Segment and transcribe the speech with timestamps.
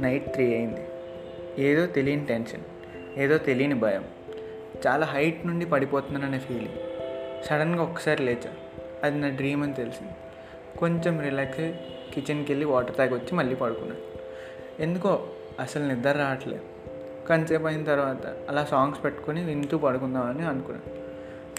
[0.00, 0.86] Night three అయింది.
[1.58, 2.60] ఏదో తెలియని టెన్షన్
[3.16, 4.04] ఏదో తెలియని భయం.
[4.86, 6.78] చాలా హైట్ నుండి పడిపోతున్నాననే ఫీలింగ్
[7.46, 8.50] సడన్గా ఒక్కసారి లేచా
[9.02, 10.12] అది నా డ్రీమ్ అని తెలిసింది.
[10.78, 11.80] కొంచెం రిలాక్స్ అయ్యి
[12.14, 14.00] కిచెన్కి వెళ్ళి వాటర్ తాగి వచ్చి మళ్ళీ పడుకున్నాను
[14.82, 15.28] ఎందుకో
[15.60, 16.62] అసలు నిద్ర రావట్లేదు.
[17.28, 21.00] కొంతసేపు అయిన తర్వాత అలా సాంగ్స్ పెట్టుకొని వింటూ పడుకుందామని అనుకున్నాను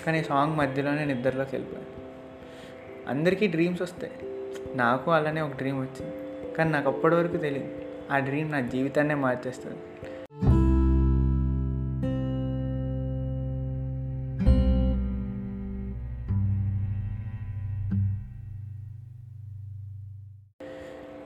[0.05, 2.11] కానీ సాంగ్ మధ్యలోనే నిద్రలోకి వెళ్ళిపోయాను.
[3.09, 4.13] అందరికీ డ్రీమ్స్ వస్తాయి.
[4.77, 6.15] నాకు అలానే ఒక డ్రీమ్ వచ్చింది.
[6.53, 9.77] కానీ నాకు అప్పటి వరకు తెలియదు ఆ డ్రీమ్ నా జీవితాన్నే మార్చేస్తుంది.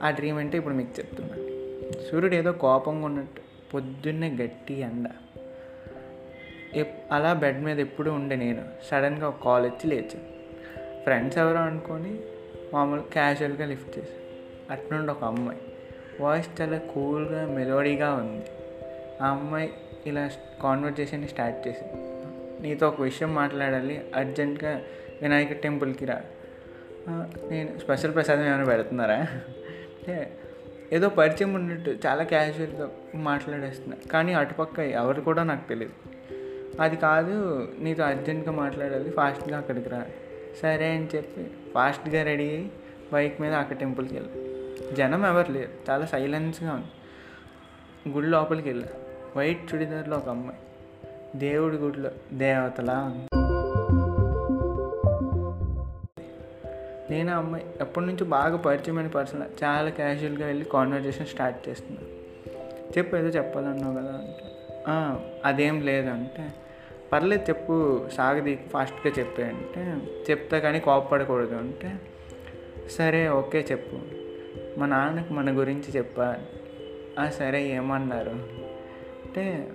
[0.02, 1.46] ఆ డ్రీమ్ అంటే ఇప్పుడు మీకు చెప్తున్నాను
[2.10, 3.40] సూర్యుడు ఏదో కోపంగా ఉన్నట్టు
[3.74, 5.08] పొద్దున్నే గట్టి ఎండ.
[7.12, 10.28] అలా బెడ్ మీద ఎప్పుడు ఉండే నేను సడన్గా ఒక కాల్ వచ్చి లేచాను.
[11.02, 12.18] ఫ్రెండ్స్ ఎవరో అనుకొని
[12.74, 14.72] మామూలు క్యాజువల్గా లిఫ్ట్ చేశాను.
[14.72, 15.60] అట్నుండి ఒక అమ్మాయి.
[16.20, 18.44] వాయిస్ చాలా కూల్గా మెలోడీగా ఉంది.
[19.22, 19.72] ఆ అమ్మాయి
[20.06, 20.30] ఇలా
[20.62, 22.02] కాన్వర్జేషన్ స్టార్ట్ చేసింది.
[22.62, 24.82] నీతో ఒక విషయం మాట్లాడాలి అర్జెంట్గా
[25.22, 26.22] వినాయక టెంపుల్కి రా.
[27.50, 29.16] నేను స్పెషల్ ప్రసాదం ఏమైనా పెడుతున్నారా?
[29.16, 30.38] అంటే
[30.92, 33.96] ఏదో పరిచయం ఉన్నట్టు చాలా క్యాజువల్గా మాట్లాడేస్తున్నా.
[34.12, 35.92] కానీ అటుపక్క ఎవరు కూడా నాకు తెలియదు
[36.80, 40.06] అది కాదు నీతో అర్జెంట్గా మాట్లాడాలి ఫాస్ట్గా అక్కడికి రా.
[40.62, 42.70] సరే అని చెప్పి ఫాస్ట్గా రెడీ అయ్యి
[43.12, 44.45] బైక్ మీద అక్కడ టెంపుల్కి వెళ్ళాను
[44.92, 45.90] జనం ఎవరు లేరు.
[45.90, 46.86] చాలా సైలెన్స్గా ఉంది.
[48.14, 48.88] గుడి లోపలికి వెళ్ళా.
[49.36, 50.58] వైట్ చుడిదార్లో ఒక అమ్మాయి.
[51.38, 53.28] దేవుడి గుడిలో దేవతలా ఉంది.
[57.10, 62.08] నేను ఆ అమ్మాయి ఎప్పటి నుంచో బాగా పరిచయమైన పర్సన్ చాలా క్యాజువల్గా వెళ్ళి కాన్వర్జేషన్ స్టార్ట్ చేస్తున్నాను
[62.98, 64.44] చెప్పు ఏదో చెప్పాలన్నావు కదా అంటే.
[65.44, 66.54] అదేం లేదంటే
[67.12, 69.98] పర్లేదు చెప్పు సాగది ఫాస్ట్గా చెప్పే అంటే
[70.30, 72.00] చెప్తా కానీ కోపపడకూడదు అంటే
[72.90, 74.15] సరే ఓకే చెప్పు.
[74.78, 76.36] మా నాన్నకు మన గురించి చెప్పా.
[77.18, 78.30] "ఆ, సరే ఏమన్నారు?
[78.30, 79.72] అంటే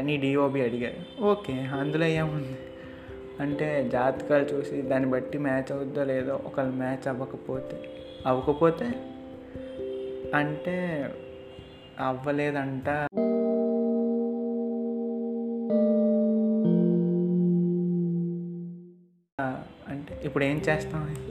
[0.00, 2.58] నీ డిఓబి అడిగారు ఓకే అందులో ఏముంది?
[3.40, 7.90] అంటే జాతకాలు చూసి దాన్ని బట్టి మ్యాచ్ అవుద్దో లేదో ఒకళ్ళు మ్యాచ్ అవ్వకపోతే.
[8.26, 8.84] అవ్వకపోతే?
[10.34, 11.08] అంటే
[12.00, 12.88] అవ్వలేదంట.
[19.88, 21.21] అంటే ఇప్పుడు ఏం చేస్తాం?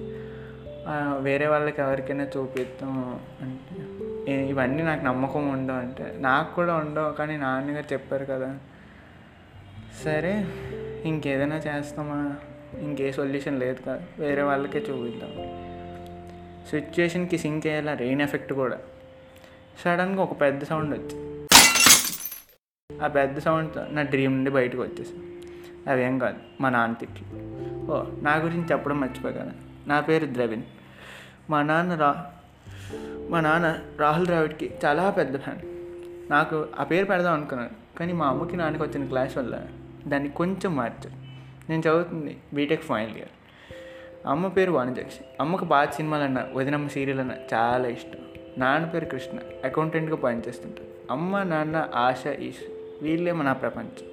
[1.20, 7.94] వేరే వాళ్ళకి ఎవరికైనా చూపిస్తాం అంటే ఇవన్నీ నాకు నమ్మకం ఉండవు అంటే నాకు కూడా ఉండవు కానీ నాన్నగారు
[7.94, 8.58] చెప్పారు కదా.
[10.06, 10.48] సరే
[11.06, 12.36] ఇంకేదైనా చేస్తామా?
[12.80, 15.32] ఇంకే సొల్యూషన్ లేదు కదా వేరే వాళ్ళకే చూపిద్దాం.
[16.70, 18.78] సిచ్యుయేషన్కి సింక్ అయ్యేలా రెయిన్ ఎఫెక్ట్ కూడా.
[19.86, 21.32] సడన్గా ఒక పెద్ద సౌండ్ వచ్చి
[23.04, 25.32] ఆ పెద్ద సౌండ్తో నా డ్రీమ్ నుండి బయటకు వచ్చేసాను
[25.92, 27.28] అవేం కాదు మా నాన్న తిట్లు.
[27.92, 29.52] ఓ నా గురించి చెప్పడం మర్చిపోయి కదా.
[29.88, 30.62] నా పేరు ద్రవిణ్.
[31.50, 32.32] మా నాన్న రా
[33.30, 35.60] మా నాన్న రాహుల్ ద్రావిడ్కి చాలా పెద్ద ఫ్యాన్.
[36.32, 39.62] నాకు ఆ పేరు పెడదాం అనుకున్నాను కానీ మా అమ్మకి నాన్నకి వచ్చిన క్లాస్ వల్ల
[40.08, 41.16] దాన్ని కొంచెం మార్చారు.
[41.70, 43.30] నేను చదువుతుంది బీటెక్ ఫైనల్ ఇయర్
[44.26, 48.20] అమ్మ పేరు వాణిజక్షి అమ్మకు బాగా సినిమాలు అన్న వదినమ్మ సీరియల్ అన్న చాలా ఇష్టం.
[48.58, 51.12] నాన్న పేరు కృష్ణ అకౌంటెంట్గా పనిచేస్తుంటారు.
[51.12, 52.72] అమ్మ నాన్న ఆశ ఈష్
[53.04, 54.08] వీళ్ళే మన ప్రపంచం.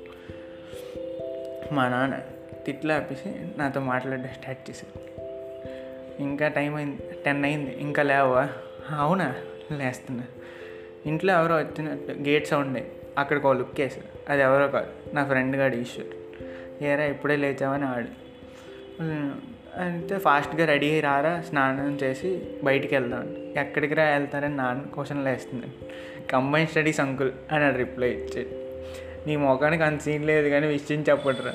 [1.77, 2.19] మా నాన్న
[2.67, 5.19] తిట్లు ఆపేసి నాతో మాట్లాడడం స్టార్ట్ చేశారు.
[6.21, 8.49] ఇంకా టైం అయింది టెన్ అయింది ఇంకా లేవా?
[8.97, 9.35] అవునా?
[9.73, 10.25] లేస్తున్నా.
[11.07, 12.79] ఇంట్లో ఎవరో వచ్చినట్టు గేట్ సౌండ్
[13.19, 16.11] అక్కడికి ఒక లుక్ వేసారు అది ఎవరో కాదు నా ఫ్రెండ్ గాడు ఈశ్వర్.
[16.85, 18.11] ఏరా ఇప్పుడే లేచావని ఆడు.
[19.83, 22.31] అయితే ఫాస్ట్గా రెడీ అయ్యి రారా స్నానం చేసి
[22.65, 25.73] బయటికి వెళ్దాం ఎక్కడికి రా వెళ్తారని నాన్న క్వశ్చన్లు వేస్తున్నాను
[26.27, 28.53] కంబైన్ స్టడీస్ అంకుల్ అని రిప్లై ఇచ్చాడు.
[29.27, 31.55] నీ మొఖానికి అంత సీన్ లేదు కానీ విషయం చెప్పట్రా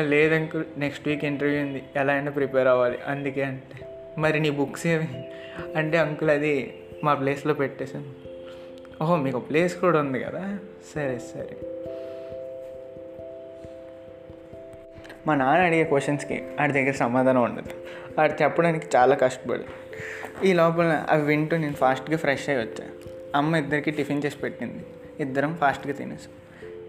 [0.00, 1.82] లేదు అంకుల్ నెక్స్ట్ వీక్ ఇంటర్వ్యూ ఉంది.
[1.96, 2.98] ఎలా అయినా ప్రిపేర్ అవ్వాలి.
[3.06, 3.88] అందుకే అంటే.
[4.18, 5.24] మరి నీ బుక్స్ ఏమి
[5.76, 6.74] అంటే అంకుల్ అది
[7.04, 8.26] మా ప్లేస్లో పెట్టేశాను.
[9.02, 10.58] ఓహో మీకు ప్లేస్ కూడా ఉంది కదా?
[10.94, 11.56] సరే సరే.
[15.26, 17.70] మా నాన్న అడిగే క్వశ్చన్స్కి ఆడి దగ్గర సమాధానం ఉండదు.
[18.20, 19.64] ఆడు చెప్పడానికి చాలా కష్టపడి.
[20.48, 22.88] ఈ లోపల అవి వింటూ నేను ఫాస్ట్గా ఫ్రెష్ అయ్యి వచ్చా.
[23.34, 24.86] అమ్మ ఇద్దరికి టిఫిన్ చేసి పెట్టింది.
[25.20, 26.32] ఇద్దరం ఫాస్ట్గా తినేసాం.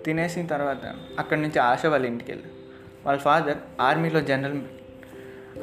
[0.06, 2.57] తినేసిన తర్వాత అక్కడి నుంచి ఆశ వాళ్ళ ఇంటికి వెళ్ళాం.
[3.08, 4.62] వాళ్ళ ఫాదర్ ఆర్మీలో జనరల్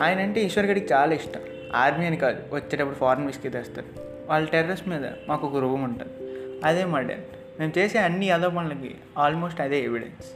[0.01, 1.41] ఆయన అంటే ఈశ్వర్ గడికి చాలా ఇష్టం.
[1.75, 3.87] ఆర్మీ అని కాదు వచ్చేటప్పుడు ఫారెన్ విస్కీ తెస్తారు.
[4.27, 6.13] వాళ్ళ టెర్రస్ మీద మాకు ఒక రూమ్ ఉంటుంది.
[6.65, 7.23] అదే మా డాడ్
[7.61, 10.27] మేము చేసే అన్ని యాదవ పనులకి ఆల్మోస్ట్ అదే ఎవిడెన్స్.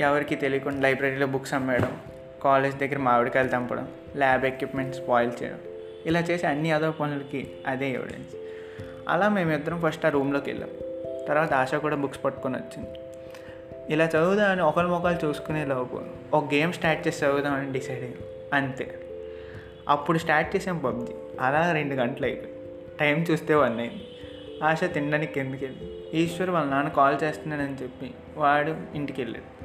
[0.00, 2.00] ఎవరికి తెలియకుండా లైబ్రరీలో బుక్స్ అమ్మేయడం
[2.44, 5.58] కాలేజ్ దగ్గర మామిడికాయలు తంపడం ల్యాబ్ ఎక్విప్మెంట్ స్పాయిల్ చేయడం
[6.06, 8.36] ఇలా చేసే అన్ని యాదవ పనులకి అదే ఎవిడెన్స్.
[9.08, 10.70] అలా మేమిద్దరం ఫస్ట్ ఆ రూమ్లోకి వెళ్ళాం.
[11.28, 12.98] తర్వాత ఆశ కూడా బుక్స్ పట్టుకొని వచ్చింది.
[13.90, 16.00] ఇలా చదువుదామని ఒకరి మొక్కలు చూసుకునే లోపు
[16.34, 18.14] ఒక గేమ్ స్టార్ట్ చేసి చదువుదామని డిసైడ్
[18.52, 19.00] అంతే.
[19.88, 21.12] అప్పుడు స్టార్ట్ చేసాం పబ్జి.
[21.40, 22.54] అలా రెండు గంటలు అయిపోయి
[23.00, 24.08] టైం చూస్తే వన్ అయింది.
[24.64, 29.56] ఆశ తినడానికి కిందకి వెళ్ళి ఈశ్వర్ వాళ్ళ నాన్న కాల్ చేస్తున్నాడని చెప్పి వాడు ఇంటికి వెళ్ళాడు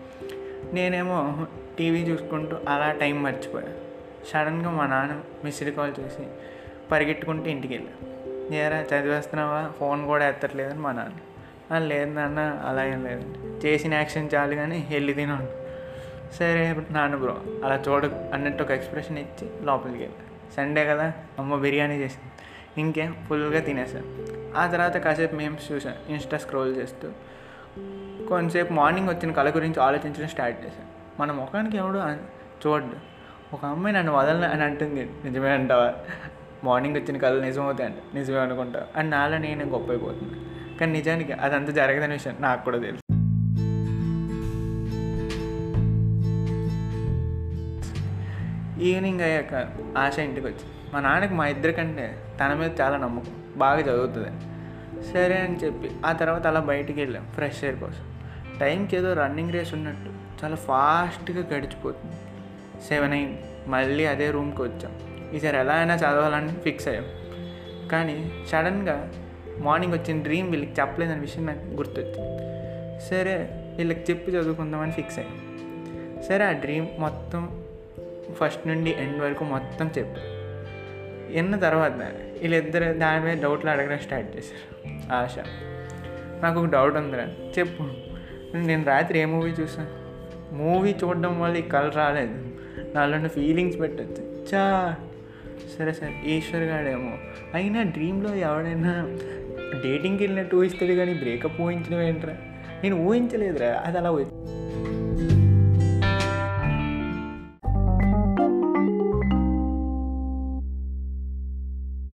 [0.76, 1.48] నేనేమో
[1.78, 3.74] టీవీ చూసుకుంటూ అలా టైం మర్చిపోయాను
[4.28, 6.28] సడన్గా మా నాన్న మిస్డ్ కాల్ చేసి
[6.92, 8.12] పరిగెట్టుకుంటూ ఇంటికి వెళ్ళాను
[8.52, 9.72] నేరా చదివేస్తున్నావా?
[9.80, 11.14] ఫోన్ కూడా ఎత్తట్లేదని మా నాన్న.
[11.80, 13.24] లేదు నాన్న అలా ఏం లేదు.
[13.66, 15.52] చేసిన యాక్షన్ చాలు కానీ వెళ్ళి తినండి
[16.36, 20.54] సరే నాన్న బ్రో అలా చూడకు అన్నట్టు ఒక ఎక్స్ప్రెషన్ ఇచ్చి లోపలికి వెళ్ళా.
[20.58, 22.32] సండే కదా అమ్మ బిర్యానీ చేసింది.
[22.82, 24.06] ఇంకేం ఫుల్గా తినేసాను
[24.58, 27.10] ఆ తర్వాత కాసేపు మేమ్స్ చూసాం ఇన్స్టా స్క్రోల్ చేస్తూ.
[28.30, 31.98] కొంతసేపు మార్నింగ్ వచ్చిన కళ గురించి ఆలోచించడం స్టార్ట్ చేశాను మన ముఖానికి ఎవడు
[32.68, 32.96] చూడ్డు.
[33.56, 35.10] ఒక అమ్మాయి నన్ను వదలని అని అంటుంది.
[35.26, 35.94] నిజమే అంటావా?
[36.64, 39.92] మార్నింగ్ వచ్చిన కళ నిజమవుతాయి అంట నిజమే అనుకుంటా అని నాలో నేను గొప్ప
[40.82, 43.02] కానీ నిజానికి అదంతా జరగదని విషయం నాకు కూడా తెలుసు.
[48.82, 49.68] ఈవినింగ్ అయ్యాక
[49.98, 54.28] ఆశ ఇంటికి వచ్చి మా నాన్నకి మా ఇద్దరికంటే తన మీద చాలా నమ్మకం బాగా చదువుతుంది.
[55.14, 58.04] సరే అని చెప్పి ఆ తర్వాత అలా బయటికి వెళ్ళాం ఫ్రెష్ ఎయిర్ కోసం.
[58.60, 62.16] టైంకి ఏదో రన్నింగ్ రేస్ ఉన్నట్టు చాలా ఫాస్ట్గా గడిచిపోతుంది.
[62.88, 64.92] సెవెన్ అయింది మళ్ళీ అదే రూమ్కి వచ్చాం.
[65.34, 67.06] ఈసారి ఎలా అయినా చదవాలని ఫిక్స్ అయ్యాం.
[67.90, 69.12] కానీ సడన్గా
[69.62, 72.42] మార్నింగ్ వచ్చిన డ్రీమ్ వీళ్ళకి చెప్పలేదనే విషయం నాకు గుర్తొచ్చింది.
[73.10, 75.52] సరే వీళ్ళకి చెప్పి చదువుకుందామని ఫిక్స్ అయ్యాను
[76.24, 77.64] సరే ఆ డ్రీమ్ మొత్తం
[78.34, 80.22] ఫస్ట్ నుండి ఎండ్ వరకు మొత్తం చెప్పి.
[81.34, 85.00] విన్న తర్వాత వీళ్ళిద్దరు దాని మీద డౌట్లు అడగడం స్టార్ట్ చేశారు.
[85.14, 85.36] ఆశ.
[86.44, 87.28] నాకు ఒక డౌట్ ఉందిరా.
[87.60, 87.84] చెప్పు.
[88.58, 90.02] నేను రాత్రి ఏ మూవీ చూసాను
[90.56, 92.46] మూవీ చూడడం వల్ల ఈ కళ రాలేదు.
[92.96, 94.46] నాలో ఫీలింగ్స్ పెట్టచ్చు.
[94.56, 94.96] చా
[95.78, 96.22] సరే సరే.
[96.26, 97.18] ఈశ్వర్ గాడేమో.
[97.54, 99.18] అయినా డ్రీమ్లో ఎవడైనా
[99.80, 102.34] డేటింగ్కి వెళ్ళినట్టు ఊహిస్తాడు కానీ బ్రేకప్ ఊహించడం ఏంట్రా?
[102.84, 104.32] నేను ఊహించలేదురా అది అలా వచ్చి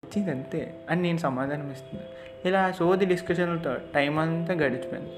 [0.03, 2.09] వచ్చింది అంతే అని నేను సమాధానం ఇస్తున్నాను
[2.47, 5.09] ఇలా సోది డిస్కషన్లతో టైం అంతా గడిచిపోయింది.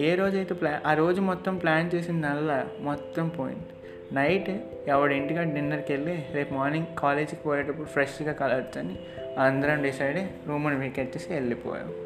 [0.00, 3.66] ఏ రోజైతే ప్లా ఆ రోజు మొత్తం ప్లాన్ చేసిందల్లా మొత్తం పోయింది.
[4.12, 4.50] నైట్
[4.88, 8.96] ఎవడి ఇంటికి డిన్నర్కి వెళ్ళి రేపు మార్నింగ్ కాలేజీకి పోయేటప్పుడు ఫ్రెష్గా కలవచ్చని
[9.38, 12.05] అందరం డిసైడ్ రూమ్ని వీకెట్ చేసి వెళ్ళిపోయాం.